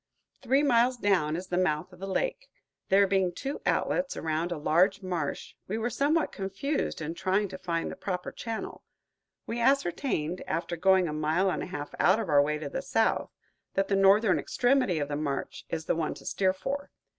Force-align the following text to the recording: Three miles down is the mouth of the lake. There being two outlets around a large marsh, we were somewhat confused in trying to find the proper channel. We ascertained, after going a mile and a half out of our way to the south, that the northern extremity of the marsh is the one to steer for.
Three 0.41 0.63
miles 0.63 0.97
down 0.97 1.35
is 1.35 1.45
the 1.49 1.59
mouth 1.59 1.93
of 1.93 1.99
the 1.99 2.07
lake. 2.07 2.49
There 2.89 3.05
being 3.05 3.31
two 3.31 3.61
outlets 3.67 4.17
around 4.17 4.51
a 4.51 4.57
large 4.57 5.03
marsh, 5.03 5.53
we 5.67 5.77
were 5.77 5.91
somewhat 5.91 6.31
confused 6.31 7.01
in 7.03 7.13
trying 7.13 7.49
to 7.49 7.59
find 7.59 7.91
the 7.91 7.95
proper 7.95 8.31
channel. 8.31 8.83
We 9.45 9.59
ascertained, 9.61 10.41
after 10.47 10.75
going 10.75 11.07
a 11.07 11.13
mile 11.13 11.51
and 11.51 11.61
a 11.61 11.67
half 11.67 11.93
out 11.99 12.19
of 12.19 12.29
our 12.29 12.41
way 12.41 12.57
to 12.57 12.69
the 12.69 12.81
south, 12.81 13.29
that 13.75 13.89
the 13.89 13.95
northern 13.95 14.39
extremity 14.39 14.97
of 14.97 15.07
the 15.07 15.15
marsh 15.15 15.65
is 15.69 15.85
the 15.85 15.95
one 15.95 16.15
to 16.15 16.25
steer 16.25 16.51
for. 16.51 16.89